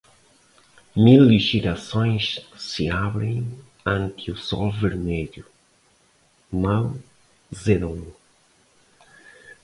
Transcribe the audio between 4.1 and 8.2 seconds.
o Sol Vermelho, Mao Zedong